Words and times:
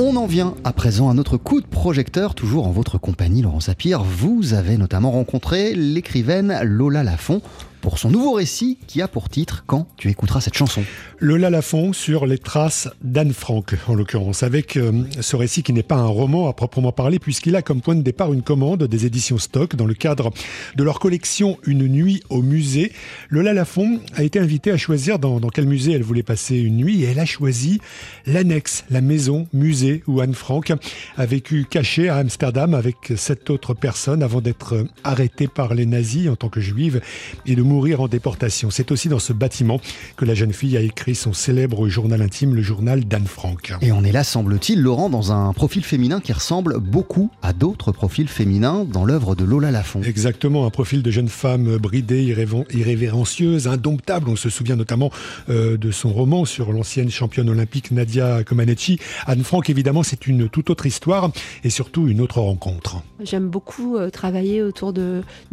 On 0.00 0.14
en 0.14 0.26
vient 0.26 0.54
à 0.62 0.72
présent 0.72 1.10
à 1.10 1.14
notre 1.14 1.36
coup 1.36 1.60
de 1.60 1.66
projecteur, 1.66 2.36
toujours 2.36 2.68
en 2.68 2.70
votre 2.70 2.98
compagnie, 2.98 3.42
Laurent 3.42 3.58
Sapir. 3.58 4.04
Vous 4.04 4.54
avez 4.54 4.76
notamment 4.76 5.10
rencontré 5.10 5.74
l'écrivaine 5.74 6.56
Lola 6.62 7.02
Lafont 7.02 7.42
pour 7.80 7.98
son 7.98 8.10
nouveau 8.10 8.32
récit 8.32 8.78
qui 8.86 9.02
a 9.02 9.08
pour 9.08 9.28
titre 9.28 9.64
Quand 9.66 9.86
tu 9.96 10.08
écouteras 10.10 10.40
cette 10.40 10.56
chanson. 10.56 10.82
Lola 11.20 11.50
Lafont 11.50 11.92
sur 11.92 12.26
les 12.26 12.38
traces 12.38 12.88
d'Anne 13.02 13.32
Frank, 13.32 13.74
en 13.88 13.94
l'occurrence, 13.94 14.42
avec 14.42 14.76
euh, 14.76 15.04
ce 15.20 15.36
récit 15.36 15.62
qui 15.62 15.72
n'est 15.72 15.82
pas 15.82 15.96
un 15.96 16.06
roman 16.06 16.48
à 16.48 16.52
proprement 16.52 16.92
parler, 16.92 17.18
puisqu'il 17.18 17.56
a 17.56 17.62
comme 17.62 17.80
point 17.80 17.94
de 17.94 18.02
départ 18.02 18.32
une 18.32 18.42
commande 18.42 18.84
des 18.84 19.06
éditions 19.06 19.38
Stock 19.38 19.76
dans 19.76 19.86
le 19.86 19.94
cadre 19.94 20.30
de 20.76 20.84
leur 20.84 21.00
collection 21.00 21.58
Une 21.66 21.86
nuit 21.88 22.22
au 22.30 22.42
musée. 22.42 22.92
Lola 23.30 23.52
Lafont 23.52 24.00
a 24.14 24.22
été 24.22 24.38
invitée 24.38 24.70
à 24.70 24.76
choisir 24.76 25.18
dans, 25.18 25.40
dans 25.40 25.48
quel 25.48 25.66
musée 25.66 25.92
elle 25.92 26.02
voulait 26.02 26.22
passer 26.22 26.56
une 26.56 26.76
nuit, 26.76 27.02
et 27.02 27.06
elle 27.06 27.18
a 27.18 27.26
choisi 27.26 27.80
l'annexe, 28.26 28.84
la 28.90 29.00
maison 29.00 29.46
musée 29.52 30.02
où 30.06 30.20
Anne 30.20 30.34
Frank 30.34 30.72
a 31.16 31.26
vécu 31.26 31.66
cachée 31.68 32.08
à 32.08 32.16
Amsterdam 32.16 32.74
avec 32.74 33.12
sept 33.16 33.50
autres 33.50 33.74
personnes 33.74 34.22
avant 34.22 34.40
d'être 34.40 34.86
arrêtée 35.04 35.48
par 35.48 35.74
les 35.74 35.86
nazis 35.86 36.28
en 36.28 36.36
tant 36.36 36.48
que 36.48 36.60
juive 36.60 37.00
et 37.46 37.54
de 37.54 37.62
mourir 37.68 38.00
en 38.00 38.08
déportation. 38.08 38.70
C'est 38.70 38.90
aussi 38.90 39.08
dans 39.08 39.18
ce 39.18 39.32
bâtiment 39.32 39.80
que 40.16 40.24
la 40.24 40.34
jeune 40.34 40.52
fille 40.52 40.76
a 40.76 40.80
écrit 40.80 41.14
son 41.14 41.32
célèbre 41.32 41.88
journal 41.88 42.22
intime, 42.22 42.54
le 42.54 42.62
journal 42.62 43.04
d'Anne 43.04 43.26
Frank. 43.26 43.74
Et 43.82 43.92
on 43.92 44.02
est 44.02 44.12
là, 44.12 44.24
semble-t-il, 44.24 44.80
Laurent, 44.80 45.10
dans 45.10 45.32
un 45.32 45.52
profil 45.52 45.84
féminin 45.84 46.20
qui 46.20 46.32
ressemble 46.32 46.78
beaucoup 46.80 47.30
à 47.42 47.52
d'autres 47.52 47.92
profils 47.92 48.28
féminins 48.28 48.84
dans 48.84 49.04
l'œuvre 49.04 49.34
de 49.34 49.44
Lola 49.44 49.70
Lafont. 49.70 50.02
Exactement, 50.02 50.66
un 50.66 50.70
profil 50.70 51.02
de 51.02 51.10
jeune 51.10 51.28
femme 51.28 51.76
bridée, 51.76 52.22
irrévérencieuse, 52.22 53.68
indomptable. 53.68 54.28
On 54.28 54.36
se 54.36 54.50
souvient 54.50 54.76
notamment 54.76 55.10
euh, 55.48 55.76
de 55.76 55.90
son 55.90 56.12
roman 56.12 56.44
sur 56.44 56.72
l'ancienne 56.72 57.10
championne 57.10 57.50
olympique 57.50 57.90
Nadia 57.90 58.42
Comaneci. 58.44 58.98
Anne 59.26 59.44
Frank, 59.44 59.68
évidemment, 59.68 60.02
c'est 60.02 60.26
une 60.26 60.48
toute 60.48 60.70
autre 60.70 60.86
histoire 60.86 61.30
et 61.64 61.70
surtout 61.70 62.08
une 62.08 62.20
autre 62.20 62.40
rencontre. 62.40 63.02
J'aime 63.22 63.48
beaucoup 63.48 63.96
euh, 63.96 64.10
travailler 64.10 64.62
autour 64.62 64.92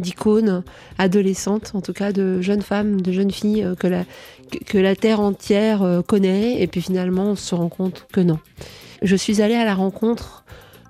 d'icônes 0.00 0.62
adolescentes, 0.98 1.72
en 1.74 1.80
tout 1.80 1.92
cas 1.92 2.05
de 2.12 2.40
jeunes 2.40 2.62
femmes, 2.62 3.00
de 3.00 3.12
jeunes 3.12 3.30
filles 3.30 3.64
euh, 3.64 3.74
que 3.74 3.86
la, 3.86 4.04
que 4.66 4.78
la 4.78 4.96
Terre 4.96 5.20
entière 5.20 5.82
euh, 5.82 6.02
connaît, 6.02 6.60
et 6.60 6.66
puis 6.66 6.80
finalement 6.80 7.30
on 7.30 7.36
se 7.36 7.54
rend 7.54 7.68
compte 7.68 8.06
que 8.12 8.20
non. 8.20 8.38
Je 9.02 9.16
suis 9.16 9.42
allée 9.42 9.54
à 9.54 9.64
la 9.64 9.74
rencontre 9.74 10.44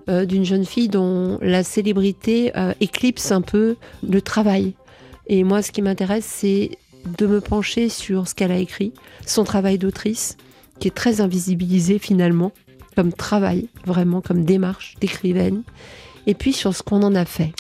euh, 0.09 0.25
d'une 0.25 0.45
jeune 0.45 0.65
fille 0.65 0.89
dont 0.89 1.39
la 1.43 1.65
célébrité 1.65 2.53
éclipse 2.81 3.33
un 3.33 3.43
peu 3.43 3.77
le 4.09 4.21
travail. 4.21 4.75
Et 5.29 5.43
moi, 5.43 5.61
ce 5.63 5.73
qui 5.73 5.83
m'intéresse, 5.83 6.25
c'est 6.25 6.71
de 7.19 7.27
me 7.27 7.41
pencher 7.41 7.89
sur 7.89 8.29
ce 8.29 8.35
qu'elle 8.35 8.53
a 8.53 8.59
écrit, 8.59 8.93
son 9.27 9.43
travail 9.43 9.77
d'autrice, 9.79 10.37
qui 10.79 10.89
est 10.89 10.95
très 10.95 11.21
invisibilisé 11.21 11.99
finalement, 11.99 12.53
comme 12.95 13.13
travail, 13.13 13.69
vraiment 13.85 14.21
comme 14.21 14.45
démarche 14.45 14.95
d'écrivaine 15.01 15.63
et 16.27 16.35
puis 16.35 16.53
sur 16.53 16.75
ce 16.75 16.83
qu'on 16.83 17.03
en 17.03 17.15
a 17.15 17.25
fait. 17.25 17.53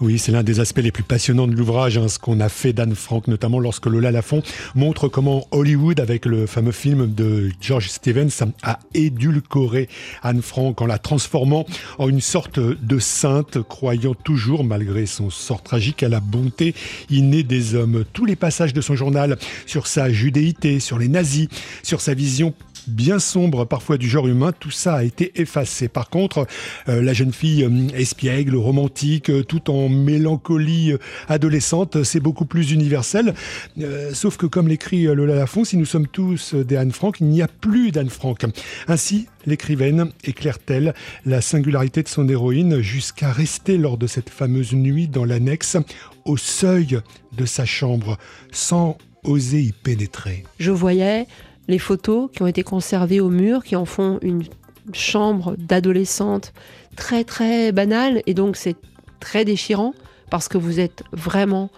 Oui, 0.00 0.18
c'est 0.18 0.32
l'un 0.32 0.42
des 0.42 0.60
aspects 0.60 0.80
les 0.80 0.92
plus 0.92 1.02
passionnants 1.02 1.46
de 1.46 1.54
l'ouvrage, 1.54 1.98
hein, 1.98 2.08
ce 2.08 2.18
qu'on 2.18 2.40
a 2.40 2.48
fait 2.48 2.72
d'Anne 2.72 2.94
Frank, 2.94 3.28
notamment 3.28 3.58
lorsque 3.58 3.86
Lola 3.86 4.10
Lafont 4.10 4.42
montre 4.74 5.08
comment 5.08 5.46
Hollywood, 5.50 6.00
avec 6.00 6.26
le 6.26 6.46
fameux 6.46 6.72
film 6.72 7.12
de 7.12 7.50
George 7.60 7.88
Stevens, 7.88 8.52
a 8.62 8.78
édulcoré 8.94 9.88
Anne 10.22 10.42
Frank 10.42 10.80
en 10.80 10.86
la 10.86 10.98
transformant 10.98 11.66
en 11.98 12.08
une 12.08 12.20
sorte 12.20 12.58
de 12.58 12.98
sainte, 12.98 13.62
croyant 13.62 14.14
toujours, 14.14 14.64
malgré 14.64 15.06
son 15.06 15.30
sort 15.30 15.62
tragique, 15.62 16.02
à 16.02 16.08
la 16.08 16.20
bonté 16.20 16.74
innée 17.10 17.42
des 17.42 17.74
hommes. 17.74 18.04
Tous 18.12 18.24
les 18.24 18.36
passages 18.36 18.72
de 18.72 18.80
son 18.80 18.94
journal 18.94 19.38
sur 19.66 19.86
sa 19.86 20.10
judéité, 20.10 20.80
sur 20.80 20.98
les 20.98 21.08
nazis, 21.08 21.48
sur 21.82 22.00
sa 22.00 22.14
vision 22.14 22.54
bien 22.86 23.18
sombre 23.18 23.64
parfois 23.64 23.98
du 23.98 24.08
genre 24.08 24.28
humain, 24.28 24.52
tout 24.58 24.70
ça 24.70 24.96
a 24.96 25.04
été 25.04 25.40
effacé. 25.40 25.88
Par 25.88 26.10
contre, 26.10 26.46
euh, 26.88 27.02
la 27.02 27.12
jeune 27.12 27.32
fille 27.32 27.64
euh, 27.64 27.96
espiègle, 27.96 28.56
romantique, 28.56 29.30
euh, 29.30 29.42
tout 29.42 29.70
en 29.70 29.88
mélancolie 29.88 30.94
adolescente, 31.28 32.02
c'est 32.02 32.20
beaucoup 32.20 32.44
plus 32.44 32.72
universel. 32.72 33.34
sauf 34.12 34.36
que 34.36 34.46
comme 34.46 34.68
l'écrit 34.68 35.04
Lola 35.04 35.34
Lafont, 35.34 35.64
si 35.64 35.76
nous 35.76 35.84
sommes 35.84 36.06
tous 36.06 36.54
des 36.54 36.76
Anne 36.76 36.92
Frank, 36.92 37.16
il 37.20 37.26
n'y 37.26 37.42
a 37.42 37.48
plus 37.48 37.92
d'Anne 37.92 38.10
Frank. 38.10 38.44
Ainsi, 38.88 39.26
l'écrivaine 39.46 40.10
éclaire-t-elle 40.24 40.94
la 41.26 41.40
singularité 41.40 42.02
de 42.02 42.08
son 42.08 42.28
héroïne 42.28 42.80
jusqu'à 42.80 43.32
rester 43.32 43.78
lors 43.78 43.98
de 43.98 44.06
cette 44.06 44.30
fameuse 44.30 44.72
nuit 44.72 45.08
dans 45.08 45.24
l'annexe 45.24 45.76
au 46.24 46.36
seuil 46.36 47.00
de 47.36 47.46
sa 47.46 47.64
chambre 47.64 48.18
sans 48.50 48.96
oser 49.24 49.60
y 49.60 49.72
pénétrer. 49.72 50.44
Je 50.58 50.70
voyais 50.70 51.26
les 51.68 51.78
photos 51.78 52.30
qui 52.32 52.42
ont 52.42 52.46
été 52.46 52.62
conservées 52.62 53.20
au 53.20 53.28
mur, 53.28 53.64
qui 53.64 53.76
en 53.76 53.84
font 53.84 54.18
une 54.22 54.42
chambre 54.92 55.54
d'adolescente 55.56 56.52
très 56.96 57.24
très 57.24 57.72
banale, 57.72 58.22
et 58.26 58.34
donc 58.34 58.56
c'est 58.56 58.76
très 59.20 59.44
déchirant 59.44 59.94
parce 60.30 60.48
que 60.48 60.58
vous 60.58 60.80
êtes 60.80 61.04
vraiment 61.12 61.70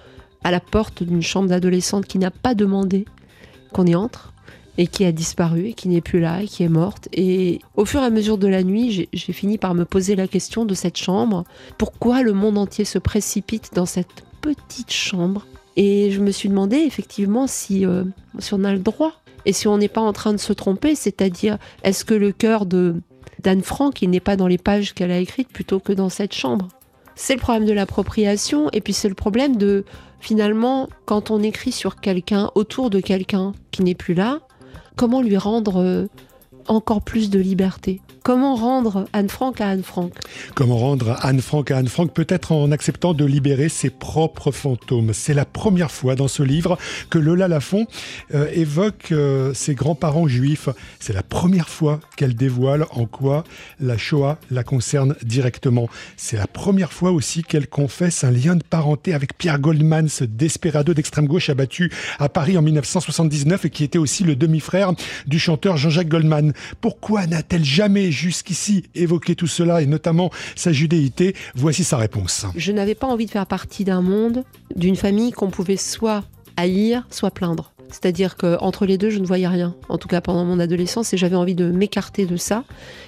à 0.42 0.50
la 0.50 0.60
porte 0.60 1.02
d'une 1.02 1.22
chambre 1.22 1.48
d'adolescente 1.48 2.06
qui 2.06 2.18
n'a 2.18 2.30
pas 2.30 2.54
demandé 2.54 3.04
qu'on 3.72 3.86
y 3.86 3.94
entre 3.94 4.32
et 4.76 4.86
qui 4.86 5.04
a 5.04 5.12
disparu 5.12 5.68
et 5.68 5.74
qui 5.74 5.88
n'est 5.88 6.00
plus 6.00 6.20
là 6.20 6.42
et 6.42 6.46
qui 6.46 6.62
est 6.62 6.68
morte. 6.68 7.08
Et 7.12 7.60
au 7.76 7.84
fur 7.84 8.00
et 8.00 8.04
à 8.04 8.10
mesure 8.10 8.38
de 8.38 8.48
la 8.48 8.62
nuit, 8.62 9.08
j'ai 9.12 9.32
fini 9.32 9.58
par 9.58 9.74
me 9.74 9.84
poser 9.84 10.16
la 10.16 10.26
question 10.26 10.64
de 10.64 10.74
cette 10.74 10.96
chambre. 10.96 11.44
Pourquoi 11.78 12.22
le 12.22 12.32
monde 12.32 12.58
entier 12.58 12.84
se 12.84 12.98
précipite 12.98 13.74
dans 13.74 13.86
cette 13.86 14.24
petite 14.40 14.92
chambre? 14.92 15.46
Et 15.76 16.10
je 16.10 16.20
me 16.20 16.30
suis 16.30 16.48
demandé 16.48 16.76
effectivement 16.76 17.46
si, 17.46 17.84
euh, 17.86 18.04
on 18.52 18.64
a 18.64 18.72
le 18.72 18.78
droit 18.78 19.12
et 19.46 19.52
si 19.52 19.68
on 19.68 19.78
n'est 19.78 19.88
pas 19.88 20.00
en 20.00 20.12
train 20.12 20.32
de 20.32 20.38
se 20.38 20.52
tromper, 20.52 20.94
c'est-à-dire 20.94 21.58
est-ce 21.82 22.04
que 22.04 22.14
le 22.14 22.32
cœur 22.32 22.66
de 22.66 22.96
d'Anne 23.42 23.62
Frank, 23.62 24.00
il 24.00 24.10
n'est 24.10 24.20
pas 24.20 24.36
dans 24.36 24.46
les 24.46 24.58
pages 24.58 24.94
qu'elle 24.94 25.10
a 25.10 25.18
écrites 25.18 25.50
plutôt 25.50 25.78
que 25.78 25.92
dans 25.92 26.08
cette 26.08 26.32
chambre? 26.32 26.68
C'est 27.14 27.34
le 27.34 27.40
problème 27.40 27.66
de 27.66 27.72
l'appropriation 27.72 28.70
et 28.72 28.80
puis 28.80 28.92
c'est 28.92 29.08
le 29.08 29.14
problème 29.14 29.56
de 29.56 29.84
finalement 30.18 30.88
quand 31.04 31.30
on 31.30 31.42
écrit 31.42 31.72
sur 31.72 32.00
quelqu'un, 32.00 32.50
autour 32.54 32.88
de 32.88 33.00
quelqu'un 33.00 33.52
qui 33.70 33.82
n'est 33.82 33.94
plus 33.94 34.14
là, 34.14 34.40
comment 34.96 35.20
lui 35.20 35.36
rendre 35.36 35.80
euh, 35.80 36.06
encore 36.66 37.02
plus 37.02 37.28
de 37.28 37.38
liberté? 37.38 38.00
Comment 38.24 38.54
rendre 38.56 39.04
Anne 39.12 39.28
Frank 39.28 39.60
à 39.60 39.68
Anne 39.68 39.82
Frank? 39.82 40.10
Comment 40.54 40.78
rendre 40.78 41.18
Anne 41.20 41.42
Frank 41.42 41.70
à 41.70 41.76
Anne 41.76 41.88
Frank? 41.88 42.10
Peut-être 42.10 42.52
en 42.52 42.72
acceptant 42.72 43.12
de 43.12 43.22
libérer 43.26 43.68
ses 43.68 43.90
propres 43.90 44.50
fantômes. 44.50 45.12
C'est 45.12 45.34
la 45.34 45.44
première 45.44 45.90
fois 45.90 46.14
dans 46.14 46.26
ce 46.26 46.42
livre 46.42 46.78
que 47.10 47.18
Lola 47.18 47.48
Lafont 47.48 47.86
euh, 48.34 48.48
évoque 48.54 49.12
euh, 49.12 49.52
ses 49.52 49.74
grands-parents 49.74 50.26
juifs. 50.26 50.70
C'est 51.00 51.12
la 51.12 51.22
première 51.22 51.68
fois 51.68 52.00
qu'elle 52.16 52.34
dévoile 52.34 52.86
en 52.92 53.04
quoi 53.04 53.44
la 53.78 53.98
Shoah 53.98 54.38
la 54.50 54.64
concerne 54.64 55.14
directement. 55.22 55.90
C'est 56.16 56.38
la 56.38 56.46
première 56.46 56.94
fois 56.94 57.10
aussi 57.10 57.42
qu'elle 57.42 57.68
confesse 57.68 58.24
un 58.24 58.30
lien 58.30 58.56
de 58.56 58.64
parenté 58.64 59.12
avec 59.12 59.36
Pierre 59.36 59.58
Goldman, 59.58 60.08
ce 60.08 60.24
desperado 60.24 60.94
d'extrême 60.94 61.26
gauche 61.26 61.50
abattu 61.50 61.92
à 62.18 62.30
Paris 62.30 62.56
en 62.56 62.62
1979 62.62 63.66
et 63.66 63.70
qui 63.70 63.84
était 63.84 63.98
aussi 63.98 64.24
le 64.24 64.34
demi-frère 64.34 64.92
du 65.26 65.38
chanteur 65.38 65.76
Jean-Jacques 65.76 66.08
Goldman. 66.08 66.54
Pourquoi 66.80 67.26
n'a-t-elle 67.26 67.66
jamais 67.66 68.13
jusqu'ici 68.14 68.84
évoqué 68.94 69.34
tout 69.34 69.46
cela 69.46 69.82
et 69.82 69.86
notamment 69.86 70.30
sa 70.56 70.72
judéité 70.72 71.34
Voici 71.54 71.84
sa 71.84 71.96
réponse. 71.96 72.46
Je 72.56 72.72
n'avais 72.72 72.94
pas 72.94 73.06
envie 73.06 73.26
de 73.26 73.30
faire 73.30 73.46
partie 73.46 73.84
d'un 73.84 74.00
monde, 74.00 74.44
d'une 74.74 74.96
famille 74.96 75.32
qu'on 75.32 75.50
pouvait 75.50 75.76
soit 75.76 76.24
haïr, 76.56 77.06
soit 77.10 77.30
plaindre. 77.30 77.72
C'est-à-dire 77.90 78.36
qu'entre 78.36 78.86
les 78.86 78.98
deux, 78.98 79.10
je 79.10 79.18
ne 79.18 79.26
voyais 79.26 79.46
rien, 79.46 79.76
en 79.88 79.98
tout 79.98 80.08
cas 80.08 80.20
pendant 80.20 80.44
mon 80.44 80.58
adolescence, 80.58 81.12
et 81.12 81.16
j'avais 81.16 81.36
envie 81.36 81.54
de 81.54 81.70
m'écarter 81.70 82.26
de 82.26 82.36
ça. 82.36 82.64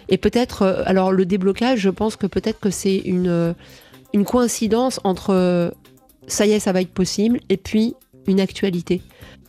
Et 0.08 0.18
peut-être, 0.18 0.62
euh, 0.62 0.82
alors 0.86 1.12
le 1.12 1.24
déblocage, 1.26 1.80
je 1.80 1.90
pense 1.90 2.16
que 2.16 2.26
peut-être 2.26 2.60
que 2.60 2.70
c'est 2.70 2.98
une, 2.98 3.28
euh, 3.28 3.52
une 4.12 4.24
coïncidence 4.24 5.00
entre 5.02 5.30
euh, 5.30 5.70
ça 6.28 6.46
y 6.46 6.52
est, 6.52 6.60
ça 6.60 6.72
va 6.72 6.82
être 6.82 6.92
possible, 6.92 7.40
et 7.48 7.56
puis 7.56 7.94
une 8.26 8.40
actualité. 8.40 9.02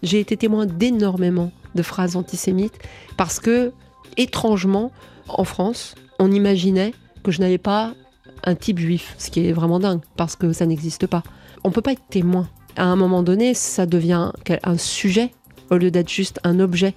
J'ai 0.04 0.20
été 0.20 0.38
témoin 0.38 0.66
d'énormément 0.66 1.52
de 1.76 1.82
phrases 1.82 2.16
antisémites 2.16 2.78
parce 3.18 3.40
que, 3.40 3.72
étrangement, 4.18 4.92
en 5.28 5.44
France, 5.44 5.96
on 6.20 6.32
imaginait 6.32 6.94
que 7.24 7.32
je 7.32 7.42
n'avais 7.42 7.58
pas 7.58 7.94
un 8.44 8.56
type 8.56 8.80
juif, 8.80 9.16
ce 9.18 9.30
qui 9.30 9.48
est 9.48 9.52
vraiment 9.52 9.80
dingue, 9.80 10.02
parce 10.16 10.36
que 10.36 10.54
ça 10.54 10.66
n'existe 10.66 11.08
pas. 11.08 11.24
On 11.64 11.70
ne 11.70 11.74
peut 11.74 11.82
pas 11.82 11.94
être 11.94 12.08
témoin. 12.10 12.48
À 12.76 12.86
un 12.86 12.96
moment 12.96 13.24
donné, 13.24 13.54
ça 13.54 13.86
devient 13.86 14.32
un 14.64 14.78
sujet 14.78 15.32
au 15.70 15.78
lieu 15.78 15.92
d'être 15.92 16.10
juste 16.10 16.40
un 16.44 16.60
objet. 16.60 16.94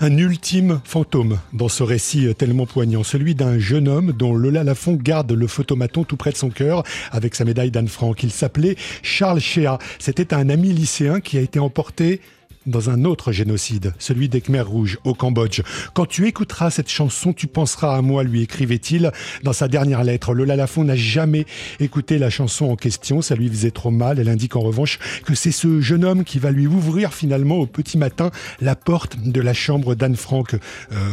Un 0.00 0.16
ultime 0.16 0.80
fantôme 0.84 1.38
dans 1.52 1.68
ce 1.68 1.82
récit 1.82 2.32
tellement 2.36 2.66
poignant, 2.66 3.02
celui 3.02 3.34
d'un 3.34 3.58
jeune 3.58 3.88
homme 3.88 4.12
dont 4.12 4.34
Lola 4.34 4.62
Lafont 4.62 4.94
garde 4.94 5.32
le 5.32 5.46
photomaton 5.46 6.04
tout 6.04 6.16
près 6.16 6.30
de 6.30 6.36
son 6.36 6.50
cœur 6.50 6.84
avec 7.10 7.34
sa 7.34 7.44
médaille 7.44 7.70
d'Anne 7.70 7.88
Frank. 7.88 8.22
Il 8.22 8.30
s'appelait 8.30 8.76
Charles 9.02 9.40
Chéa. 9.40 9.78
C'était 9.98 10.34
un 10.34 10.50
ami 10.50 10.72
lycéen 10.72 11.20
qui 11.20 11.38
a 11.38 11.40
été 11.40 11.58
emporté 11.58 12.20
dans 12.66 12.90
un 12.90 13.04
autre 13.04 13.32
génocide, 13.32 13.94
celui 13.98 14.28
des 14.28 14.40
Khmers 14.40 14.68
rouges 14.68 14.98
au 15.04 15.14
Cambodge. 15.14 15.62
Quand 15.94 16.06
tu 16.06 16.26
écouteras 16.26 16.70
cette 16.70 16.90
chanson, 16.90 17.32
tu 17.32 17.46
penseras 17.46 17.96
à 17.96 18.02
moi, 18.02 18.24
lui 18.24 18.42
écrivait-il 18.42 19.12
dans 19.42 19.52
sa 19.52 19.68
dernière 19.68 20.04
lettre. 20.04 20.34
Lola 20.34 20.56
Lafont 20.56 20.84
n'a 20.84 20.96
jamais 20.96 21.46
écouté 21.80 22.18
la 22.18 22.30
chanson 22.30 22.66
en 22.66 22.76
question, 22.76 23.22
ça 23.22 23.34
lui 23.34 23.48
faisait 23.48 23.70
trop 23.70 23.90
mal. 23.90 24.18
Elle 24.18 24.28
indique 24.28 24.56
en 24.56 24.60
revanche 24.60 24.98
que 25.24 25.34
c'est 25.34 25.52
ce 25.52 25.80
jeune 25.80 26.04
homme 26.04 26.24
qui 26.24 26.38
va 26.38 26.50
lui 26.50 26.66
ouvrir 26.66 27.14
finalement 27.14 27.56
au 27.56 27.66
petit 27.66 27.98
matin 27.98 28.30
la 28.60 28.74
porte 28.74 29.16
de 29.18 29.40
la 29.40 29.54
chambre 29.54 29.94
d'Anne 29.94 30.16
Frank, 30.16 30.54
euh, 30.54 30.58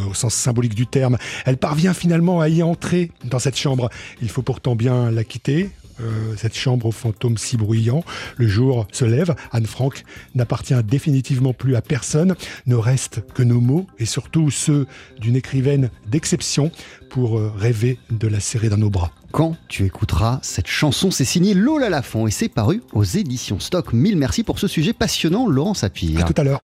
au 0.09 0.13
sens 0.13 0.33
symbolique 0.33 0.75
du 0.75 0.87
terme. 0.87 1.17
Elle 1.45 1.57
parvient 1.57 1.93
finalement 1.93 2.41
à 2.41 2.49
y 2.49 2.63
entrer 2.63 3.11
dans 3.23 3.39
cette 3.39 3.57
chambre. 3.57 3.89
Il 4.21 4.29
faut 4.29 4.41
pourtant 4.41 4.75
bien 4.75 5.11
la 5.11 5.23
quitter, 5.23 5.69
euh, 6.03 6.35
cette 6.37 6.55
chambre 6.55 6.85
aux 6.85 6.91
fantômes 6.91 7.37
si 7.37 7.57
bruyants. 7.57 8.03
Le 8.37 8.47
jour 8.47 8.87
se 8.91 9.05
lève, 9.05 9.35
Anne 9.51 9.65
Frank 9.65 10.03
n'appartient 10.35 10.81
définitivement 10.83 11.53
plus 11.53 11.75
à 11.75 11.81
personne, 11.81 12.35
ne 12.65 12.75
reste 12.75 13.21
que 13.33 13.43
nos 13.43 13.59
mots 13.59 13.87
et 13.99 14.05
surtout 14.05 14.51
ceux 14.51 14.85
d'une 15.19 15.35
écrivaine 15.35 15.89
d'exception 16.07 16.71
pour 17.09 17.37
euh, 17.37 17.51
rêver 17.55 17.99
de 18.09 18.27
la 18.27 18.39
serrer 18.39 18.69
dans 18.69 18.77
nos 18.77 18.89
bras. 18.89 19.11
Quand 19.31 19.55
tu 19.67 19.85
écouteras 19.85 20.39
cette 20.43 20.67
chanson, 20.67 21.09
c'est 21.09 21.25
signé 21.25 21.53
Lola 21.53 21.89
Lafont 21.89 22.27
et 22.27 22.31
c'est 22.31 22.49
paru 22.49 22.83
aux 22.93 23.03
éditions 23.03 23.59
Stock. 23.59 23.93
Mille 23.93 24.17
merci 24.17 24.43
pour 24.43 24.59
ce 24.59 24.67
sujet 24.67 24.93
passionnant, 24.93 25.47
Laurent 25.47 25.73
Sapir. 25.73 26.19
À 26.19 26.23
tout 26.23 26.39
à 26.39 26.43
l'heure. 26.43 26.61